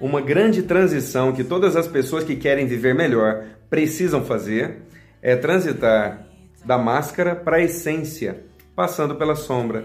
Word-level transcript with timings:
Uma 0.00 0.20
grande 0.20 0.64
transição 0.64 1.32
que 1.32 1.44
todas 1.44 1.76
as 1.76 1.86
pessoas 1.86 2.24
que 2.24 2.34
querem 2.34 2.66
viver 2.66 2.92
melhor 2.92 3.44
precisam 3.70 4.24
fazer 4.24 4.82
é 5.22 5.36
transitar 5.36 6.26
da 6.64 6.76
máscara 6.76 7.36
para 7.36 7.58
a 7.58 7.62
essência, 7.62 8.42
passando 8.74 9.14
pela 9.14 9.36
sombra. 9.36 9.84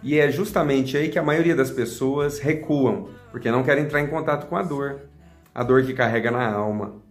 E 0.00 0.16
é 0.16 0.30
justamente 0.30 0.96
aí 0.96 1.08
que 1.08 1.18
a 1.18 1.24
maioria 1.24 1.56
das 1.56 1.72
pessoas 1.72 2.38
recuam, 2.38 3.08
porque 3.32 3.50
não 3.50 3.64
querem 3.64 3.82
entrar 3.82 4.00
em 4.00 4.06
contato 4.06 4.46
com 4.46 4.56
a 4.56 4.62
dor, 4.62 5.00
a 5.52 5.64
dor 5.64 5.82
que 5.82 5.92
carrega 5.92 6.30
na 6.30 6.48
alma. 6.52 7.02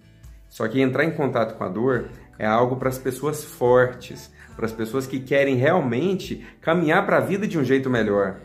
Só 0.48 0.70
que 0.70 0.80
entrar 0.80 1.04
em 1.04 1.12
contato 1.12 1.58
com 1.58 1.66
a 1.66 1.70
dor 1.70 2.06
é 2.40 2.46
algo 2.46 2.78
para 2.78 2.88
as 2.88 2.98
pessoas 2.98 3.44
fortes, 3.44 4.32
para 4.56 4.66
as 4.66 4.72
pessoas 4.72 5.06
que 5.06 5.20
querem 5.20 5.58
realmente 5.58 6.48
caminhar 6.62 7.06
para 7.06 7.18
a 7.18 7.20
vida 7.20 7.46
de 7.46 7.60
um 7.60 7.64
jeito 7.66 7.90
melhor. 7.90 8.38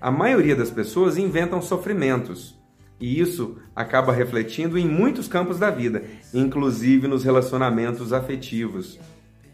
A 0.00 0.10
maioria 0.10 0.56
das 0.56 0.70
pessoas 0.70 1.18
inventam 1.18 1.60
sofrimentos, 1.60 2.58
e 2.98 3.20
isso 3.20 3.58
acaba 3.76 4.12
refletindo 4.12 4.78
em 4.78 4.88
muitos 4.88 5.28
campos 5.28 5.58
da 5.58 5.70
vida, 5.70 6.02
inclusive 6.32 7.06
nos 7.06 7.22
relacionamentos 7.22 8.12
afetivos. 8.12 8.98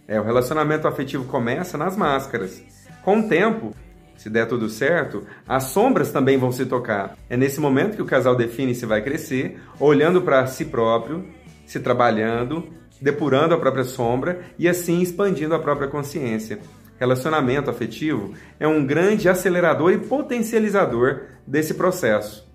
É, 0.06 0.20
o 0.20 0.24
relacionamento 0.24 0.86
afetivo 0.86 1.24
começa 1.24 1.76
nas 1.76 1.96
máscaras. 1.96 2.62
Com 3.02 3.20
o 3.20 3.28
tempo, 3.28 3.74
se 4.16 4.30
der 4.30 4.46
tudo 4.46 4.68
certo, 4.68 5.24
as 5.48 5.64
sombras 5.64 6.12
também 6.12 6.38
vão 6.38 6.52
se 6.52 6.64
tocar. 6.64 7.16
É 7.28 7.36
nesse 7.36 7.60
momento 7.60 7.96
que 7.96 8.02
o 8.02 8.06
casal 8.06 8.36
define 8.36 8.74
se 8.74 8.86
vai 8.86 9.02
crescer, 9.02 9.60
olhando 9.80 10.22
para 10.22 10.46
si 10.46 10.64
próprio, 10.64 11.24
se 11.66 11.80
trabalhando, 11.80 12.68
depurando 13.00 13.54
a 13.54 13.58
própria 13.58 13.84
sombra 13.84 14.42
e 14.58 14.68
assim 14.68 15.00
expandindo 15.00 15.54
a 15.54 15.58
própria 15.58 15.88
consciência. 15.88 16.60
Relacionamento 16.98 17.70
afetivo 17.70 18.32
é 18.58 18.66
um 18.66 18.86
grande 18.86 19.28
acelerador 19.28 19.92
e 19.92 19.98
potencializador 19.98 21.26
desse 21.46 21.74
processo. 21.74 22.46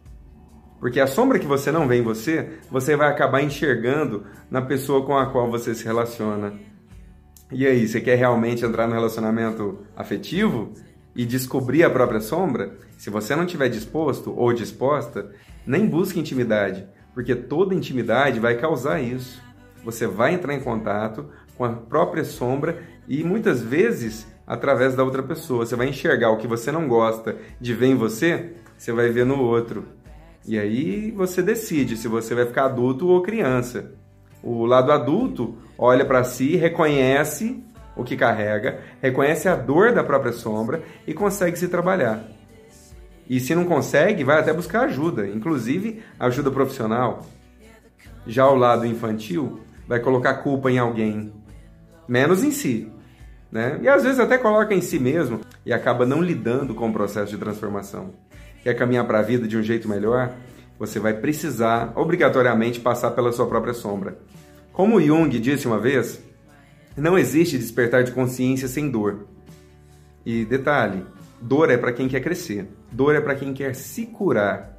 Porque 0.80 1.00
a 1.00 1.06
sombra 1.06 1.38
que 1.38 1.46
você 1.46 1.72
não 1.72 1.88
vê 1.88 1.98
em 1.98 2.02
você, 2.02 2.58
você 2.70 2.96
vai 2.96 3.08
acabar 3.08 3.44
enxergando 3.44 4.26
na 4.50 4.64
pessoa 4.64 5.06
com 5.06 5.16
a 5.16 5.28
qual 5.28 5.50
você 5.50 5.76
se 5.76 5.86
relaciona. 5.86 6.54
E 7.52 7.68
aí, 7.68 7.88
você 7.88 8.02
quer 8.02 8.16
realmente 8.16 8.66
entrar 8.66 8.88
no 8.88 8.94
relacionamento 8.96 9.86
afetivo 9.96 10.74
e 11.16 11.24
descobrir 11.24 11.84
a 11.84 11.90
própria 11.90 12.20
sombra? 12.20 12.78
Se 12.98 13.12
você 13.12 13.36
não 13.36 13.44
estiver 13.44 13.70
disposto 13.70 14.34
ou 14.36 14.54
disposta, 14.54 15.32
nem 15.68 15.86
busque 15.86 16.20
intimidade, 16.20 16.88
porque 17.14 17.36
toda 17.36 17.76
intimidade 17.76 18.40
vai 18.40 18.58
causar 18.58 19.02
isso. 19.02 19.40
Você 19.84 20.08
vai 20.08 20.34
entrar 20.34 20.54
em 20.54 20.62
contato 20.62 21.28
com 21.58 21.66
a 21.66 21.74
própria 21.74 22.24
sombra 22.24 22.82
e 23.08 23.24
muitas 23.24 23.62
vezes 23.62 24.26
através 24.52 24.94
da 24.96 25.04
outra 25.06 25.24
pessoa. 25.24 25.66
Você 25.66 25.78
vai 25.78 25.88
enxergar 25.88 26.30
o 26.30 26.36
que 26.36 26.46
você 26.46 26.74
não 26.74 26.86
gosta 26.86 27.38
de 27.58 27.74
ver 27.74 27.88
em 27.88 27.96
você, 27.96 28.52
você 28.78 28.92
vai 28.92 29.08
ver 29.08 29.26
no 29.26 29.42
outro. 29.42 29.86
E 30.46 30.60
aí 30.60 31.10
você 31.12 31.42
decide 31.42 31.96
se 31.96 32.10
você 32.10 32.36
vai 32.36 32.46
ficar 32.46 32.66
adulto 32.66 33.08
ou 33.08 33.22
criança. 33.22 33.94
O 34.44 34.66
lado 34.66 34.92
adulto 34.92 35.56
olha 35.78 36.04
para 36.04 36.26
si, 36.26 36.58
reconhece 36.58 37.64
o 37.96 38.04
que 38.04 38.18
carrega, 38.18 38.82
reconhece 39.02 39.48
a 39.48 39.56
dor 39.56 39.94
da 39.94 40.04
própria 40.04 40.34
sombra 40.34 40.84
e 41.08 41.14
consegue 41.14 41.58
se 41.58 41.70
trabalhar. 41.70 42.22
E 43.30 43.40
se 43.40 43.56
não 43.56 43.64
consegue, 43.64 44.26
vai 44.26 44.38
até 44.38 44.52
buscar 44.52 44.82
ajuda, 44.82 45.30
inclusive 45.30 46.04
ajuda 46.20 46.52
profissional. 46.52 47.26
Já 48.28 48.50
o 48.50 48.56
lado 48.56 48.86
infantil 48.86 49.62
vai 49.88 50.02
colocar 50.02 50.34
culpa 50.44 50.70
em 50.70 50.78
alguém, 50.78 51.32
menos 52.06 52.44
em 52.44 52.52
si. 52.52 52.92
Né? 53.52 53.80
E 53.82 53.90
às 53.90 54.04
vezes 54.04 54.20
até 54.20 54.38
coloca 54.38 54.74
em 54.74 54.82
si 54.82 54.98
mesmo 54.98 55.42
e 55.66 55.74
acaba 55.74 56.06
não 56.06 56.22
lidando 56.22 56.74
com 56.74 56.90
o 56.90 56.94
processo 56.94 57.32
de 57.32 57.38
transformação. 57.38 58.12
Quer 58.64 58.76
caminhar 58.76 59.06
para 59.06 59.20
a 59.20 59.24
vida 59.24 59.48
de 59.48 59.58
um 59.58 59.64
jeito 59.64 59.90
melhor? 59.90 60.32
você 60.82 61.00
vai 61.00 61.14
precisar 61.14 61.94
obrigatoriamente 61.96 62.80
passar 62.80 63.12
pela 63.12 63.32
sua 63.32 63.46
própria 63.46 63.72
sombra. 63.72 64.18
Como 64.74 65.00
Jung 65.00 65.30
disse 65.40 65.68
uma 65.68 65.78
vez, 65.78 66.20
não 66.98 67.20
existe 67.20 67.56
despertar 67.56 68.04
de 68.04 68.12
consciência 68.12 68.68
sem 68.68 68.90
dor. 68.90 69.28
E 70.26 70.44
detalhe, 70.44 71.06
dor 71.40 71.70
é 71.70 71.78
para 71.78 71.94
quem 71.94 72.08
quer 72.08 72.20
crescer, 72.20 72.68
dor 72.92 73.14
é 73.14 73.22
para 73.22 73.36
quem 73.36 73.54
quer 73.54 73.76
se 73.76 74.08
curar. 74.08 74.76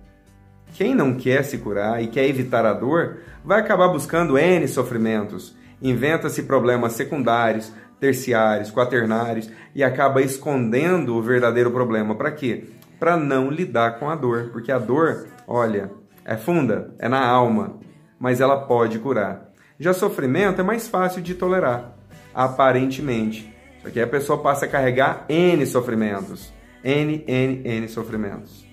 Quem 0.75 0.93
não 0.93 1.15
quer 1.15 1.45
se 1.45 1.59
curar 1.59 2.03
e 2.03 2.09
quer 2.09 2.27
evitar 2.27 2.67
a 2.67 2.73
dor, 2.73 3.19
vai 3.45 3.61
acabar 3.61 3.87
buscando 3.87 4.37
N 4.37 4.67
sofrimentos, 4.67 5.55
inventa-se 5.81 6.43
problemas 6.43 6.95
secundários, 6.95 7.73
terciários, 8.03 8.69
quaternários 8.69 9.49
e 9.73 9.85
acaba 9.85 10.21
escondendo 10.21 11.15
o 11.15 11.23
verdadeiro 11.23 11.71
problema. 11.71 12.17
Para 12.17 12.33
quê? 12.33 12.65
Para 12.99 13.17
não 13.17 13.49
lidar 13.49 14.01
com 14.01 14.11
a 14.11 14.17
dor, 14.17 14.51
porque 14.53 14.73
a 14.73 14.79
dor 14.79 15.29
Olha, 15.47 15.91
é 16.25 16.37
funda, 16.37 16.95
é 16.99 17.09
na 17.09 17.25
alma, 17.25 17.79
mas 18.19 18.41
ela 18.41 18.67
pode 18.67 18.99
curar. 18.99 19.53
Já 19.79 19.93
sofrimento 19.93 20.61
é 20.61 20.65
mais 20.65 20.89
fácil 20.89 21.21
de 21.21 21.35
tolerar, 21.35 21.97
aparentemente. 22.35 23.55
Só 23.83 23.91
que 23.91 24.01
a 24.01 24.07
pessoa 24.07 24.41
passa 24.41 24.65
a 24.65 24.69
carregar 24.69 25.27
N 25.29 25.67
sofrimentos. 25.67 26.53
N, 26.83 27.25
N, 27.27 27.63
N 27.65 27.89
sofrimentos. 27.89 28.67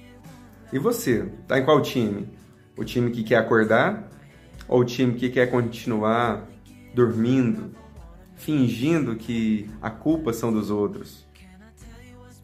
E 0.72 0.80
você, 0.80 1.26
tá 1.48 1.60
em 1.60 1.66
qual 1.66 1.82
time? 1.82 2.32
O 2.78 2.86
time 2.86 3.12
que 3.12 3.24
quer 3.24 3.38
acordar? 3.38 4.08
Ou 4.68 4.82
o 4.82 4.86
time 4.86 5.16
que 5.16 5.30
quer 5.30 5.52
continuar 5.52 6.48
dormindo, 6.94 7.72
fingindo 8.40 9.16
que 9.16 9.70
a 9.82 9.90
culpa 9.90 10.34
são 10.34 10.52
dos 10.52 10.70
outros? 10.70 11.26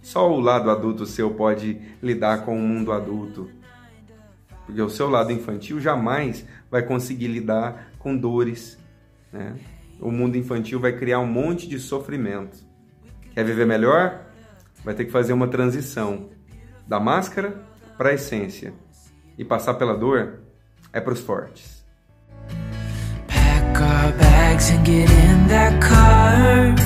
Só 0.01 0.31
o 0.31 0.39
lado 0.39 0.69
adulto 0.69 1.05
seu 1.05 1.31
pode 1.31 1.81
lidar 2.01 2.45
com 2.45 2.55
o 2.55 2.61
mundo 2.61 2.91
adulto 2.91 3.49
porque 4.65 4.81
o 4.81 4.89
seu 4.89 5.09
lado 5.09 5.31
infantil 5.31 5.79
jamais 5.79 6.45
vai 6.69 6.81
conseguir 6.81 7.27
lidar 7.27 7.91
com 7.99 8.17
dores. 8.17 8.77
Né? 9.31 9.55
O 9.99 10.11
mundo 10.11 10.37
infantil 10.37 10.79
vai 10.79 10.93
criar 10.93 11.19
um 11.19 11.27
monte 11.27 11.67
de 11.67 11.79
sofrimento. 11.79 12.57
Quer 13.33 13.45
viver 13.45 13.65
melhor? 13.65 14.25
Vai 14.83 14.93
ter 14.93 15.05
que 15.05 15.11
fazer 15.11 15.33
uma 15.33 15.47
transição 15.47 16.29
da 16.87 16.99
máscara 16.99 17.63
para 17.97 18.09
a 18.09 18.13
essência. 18.13 18.73
E 19.37 19.45
passar 19.45 19.75
pela 19.75 19.95
dor 19.95 20.39
é 20.91 20.99
para 20.99 21.13
os 21.13 21.19
fortes. 21.19 21.74
And 24.57 24.85
get 24.85 25.09
in 25.09 25.47
that 25.49 25.81
car. 25.81 26.84